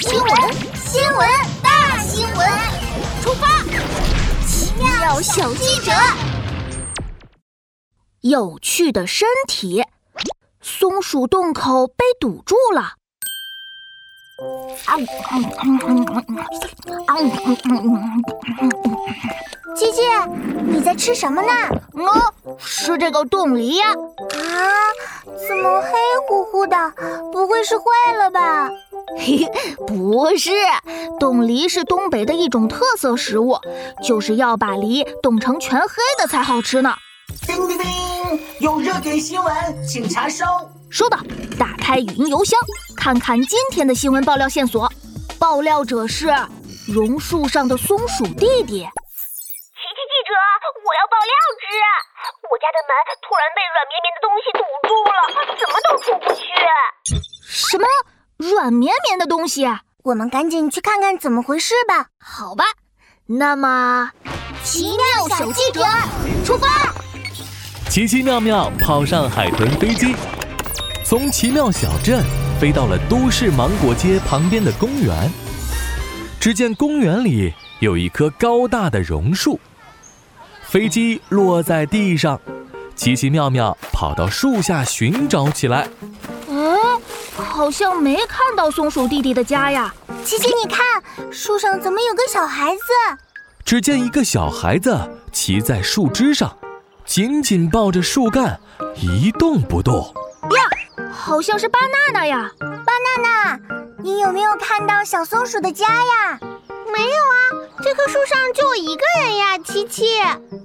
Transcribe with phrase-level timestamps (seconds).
[0.00, 0.30] 新闻，
[0.74, 1.28] 新闻，
[1.62, 2.48] 大新闻！
[3.22, 3.46] 出发！
[4.44, 5.92] 奇妙小记者，
[8.22, 9.84] 有趣的身体，
[10.60, 12.94] 松鼠洞口被堵住了。
[19.76, 20.02] 琪琪，
[20.66, 21.52] 你在吃什么呢？
[21.92, 23.90] 哦，吃这个冻梨呀。
[23.90, 23.94] 啊，
[25.48, 25.90] 怎么黑
[26.26, 26.76] 乎乎的？
[27.30, 27.84] 不会是坏
[28.16, 28.68] 了吧？
[29.18, 30.50] 嘿嘿，不是，
[31.20, 33.58] 冻梨是东北的一种特色食物，
[34.02, 36.94] 就是要把梨冻成全黑的才好吃呢。
[37.46, 39.54] 叮叮叮，有热点新闻，
[39.86, 40.44] 请查收。
[40.90, 41.18] 收到，
[41.58, 42.58] 打开语音邮箱，
[42.96, 44.90] 看看今天的新闻爆料线索。
[45.38, 46.28] 爆料者是
[46.86, 48.82] 榕树上的松鼠弟弟。
[48.82, 50.34] 琪琪记者，
[50.84, 51.64] 我要爆料之，
[52.50, 52.90] 我家的门
[53.22, 55.18] 突然被软绵绵的东西堵住了，
[55.58, 56.42] 怎么都出不去。
[57.48, 57.86] 什么
[58.50, 59.66] 软绵绵的东西？
[60.02, 62.08] 我们赶紧去看看怎么回事吧。
[62.18, 62.64] 好吧，
[63.26, 64.10] 那么
[64.64, 65.84] 奇妙小记者
[66.44, 66.92] 出发。
[67.88, 70.16] 奇奇妙妙跑上海豚飞机，
[71.04, 72.24] 从奇妙小镇
[72.60, 75.30] 飞到了都市芒果街旁边的公园。
[76.40, 79.60] 只见公园里有一棵高大的榕树，
[80.64, 82.40] 飞机落在地上，
[82.96, 85.88] 奇奇妙妙跑到树下寻找起来。
[87.52, 89.94] 哎，好像没看到松鼠弟弟的家呀。
[90.24, 92.82] 琪琪，你看树上怎么有个小孩子？
[93.62, 94.98] 只见一个小孩子
[95.30, 96.56] 骑在树枝上，
[97.04, 98.58] 紧紧抱着树干，
[98.96, 100.12] 一动不动。
[100.56, 102.50] 呀，好像是巴娜娜呀！
[102.58, 103.60] 巴娜娜，
[103.98, 106.38] 你有没有看到小松鼠的家呀？
[106.90, 109.58] 没有啊，这棵树上就我一个人呀。
[109.58, 110.06] 琪琪，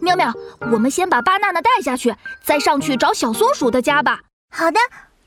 [0.00, 0.32] 妙妙，
[0.72, 4.20] 我们先把巴娜娜带下去，再上去找小松鼠的家吧。
[4.50, 4.78] 好的，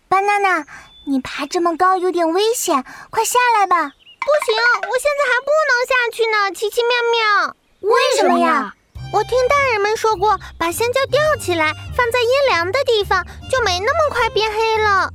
[0.07, 0.63] 巴娜娜，
[1.07, 3.75] 你爬这么高有点危险，快下来吧。
[3.77, 6.51] 不行，我现在还不能下去呢。
[6.51, 8.73] 奇奇妙妙，为什么呀？
[9.13, 15.11] 我听大人们说过，把香蕉吊起来，放在阴凉的地方，就没那么快变黑了。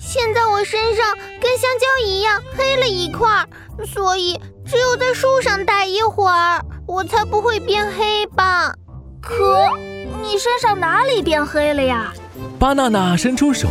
[0.00, 3.44] 现在我身上跟香蕉一样黑了一块，
[3.92, 8.72] 所以只有在树上待一会儿，我才不会变黑吧。
[9.20, 9.68] 可
[10.22, 12.14] 你身上哪里变黑了呀？
[12.58, 13.68] 巴娜娜伸出手，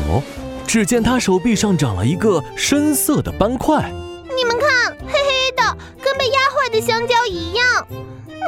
[0.67, 3.91] 只见他手臂上长了一个深色的斑块。
[4.35, 7.87] 你们看，黑黑的，跟被压坏的香蕉一样。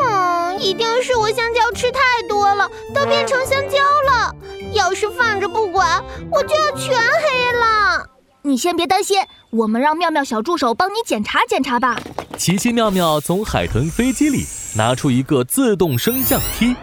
[0.04, 3.78] 嗯，一定是我香蕉吃太多了，都变成香蕉
[4.12, 4.36] 了。
[4.74, 8.06] 要是放着不管，我就要全黑了。
[8.42, 9.18] 你先别担心，
[9.50, 11.98] 我们让妙妙小助手帮你检查检查吧。
[12.38, 14.46] 奇奇妙妙从海豚飞机里
[14.76, 16.76] 拿出一个自动升降梯，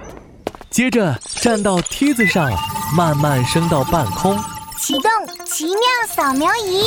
[0.70, 2.50] 接着站到梯子上，
[2.96, 4.36] 慢慢升到半空。
[4.78, 5.10] 启动
[5.44, 6.84] 奇妙扫描仪。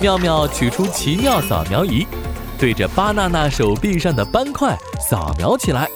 [0.00, 2.06] 妙妙取出奇妙扫描仪，
[2.58, 5.88] 对着巴娜娜手臂上的斑块扫描起来。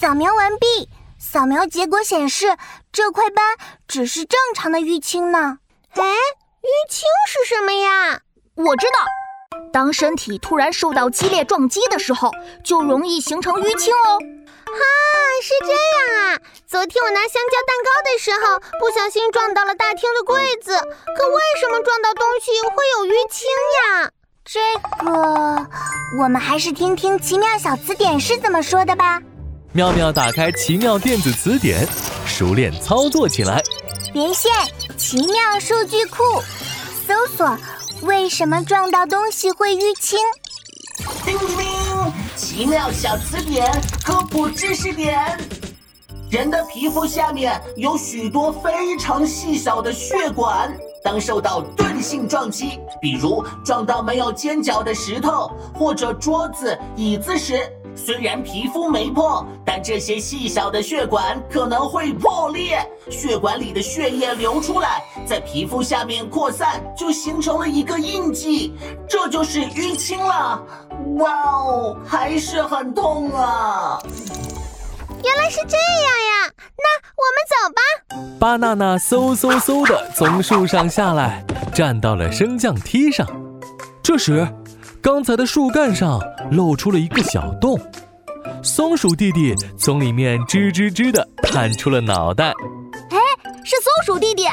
[0.00, 0.88] 扫描完毕，
[1.18, 2.56] 扫描结果显示
[2.92, 3.56] 这块斑
[3.86, 5.58] 只是正常的淤青呢。
[5.90, 8.20] 哎，淤青是什么呀？
[8.54, 12.30] 我知道，当身体突然受到激烈撞击的时候，
[12.64, 14.18] 就容易形成淤青哦。
[14.72, 14.84] 啊，
[15.42, 16.38] 是这样啊！
[16.66, 20.74] 昨天我拿香蕉蛋糕的时候，不小心撞到了大厅的柜子。
[20.74, 24.10] 可为什么撞到东西会有淤青呀？
[24.44, 24.60] 这
[25.04, 25.66] 个，
[26.20, 29.20] 我们还是听听奇妙小词典是怎么说的吧。
[29.72, 31.86] 妙妙打开奇妙电子词典，
[32.26, 33.62] 熟练操作起来。
[34.12, 34.50] 连线
[34.98, 36.42] 奇妙数据库，
[37.06, 37.56] 搜索
[38.02, 40.18] 为什么撞到东西会淤青。
[42.54, 43.66] 奇妙小词典
[44.04, 45.18] 科普知识点：
[46.30, 50.70] 人的皮肤下面有许多非常细小的血管，
[51.02, 57.58] 当受到钝性撞击，比如撞到没有尖角的石头或者桌子、椅子时，
[57.96, 68.74] 虽然皮肤没破，但这些细小的血管可能会破裂，血管里的血液流出来，在皮肤下面扩散，就形成了一个印记，
[69.08, 70.62] 这就是淤青了。
[71.18, 74.00] 哇哦，还是很痛啊！
[75.22, 77.80] 原来是这样呀，那我们走吧。
[78.40, 83.26] 巴娜娜嗖嗖嗖的从树上下来，站到了升降梯上。
[84.02, 84.48] 这时，
[85.00, 86.20] 刚才的树干上
[86.50, 87.78] 露出了一个小洞，
[88.62, 92.46] 松鼠弟弟从里面吱吱吱的探出了脑袋。
[93.10, 93.18] 哎，
[93.64, 94.44] 是松鼠弟弟！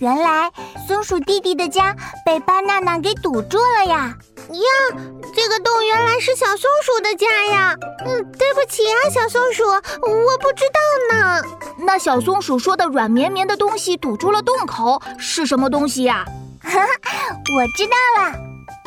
[0.00, 0.50] 原来
[0.86, 4.16] 松鼠弟弟的家被巴娜娜给堵住了呀！
[4.50, 4.98] 呀，
[5.34, 7.76] 这个洞原来是小松鼠的家呀！
[8.06, 11.42] 嗯，对不起啊，小松鼠，我不知道呢。
[11.78, 16.24] 那小松鼠说的软绵绵的东西堵住了洞口，是什么东西呀？
[16.62, 16.86] 哈哈，
[17.56, 18.38] 我知道了。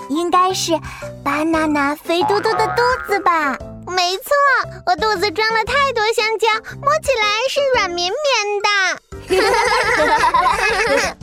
[0.09, 0.79] 应该是
[1.23, 3.57] 巴娜娜肥嘟嘟的肚子吧？
[3.87, 4.31] 没错，
[4.85, 6.47] 我肚子装了太多香蕉，
[6.81, 9.10] 摸起来是软绵绵的。
[9.27, 11.20] 哈哈哈哈哈哈